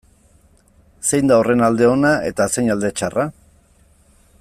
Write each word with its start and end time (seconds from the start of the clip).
Zein 1.09 1.29
da 1.31 1.37
horren 1.41 1.61
alde 1.67 1.91
ona 1.97 2.15
eta 2.31 2.51
zein 2.57 2.73
alde 2.77 2.95
txarra? 3.01 3.31